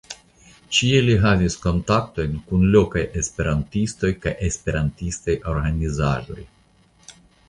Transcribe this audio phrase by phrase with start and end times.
[0.75, 6.41] Ĉie li havis kontaktojn kun la lokaj esperantistoj kaj esperantistaj organizaĵoj.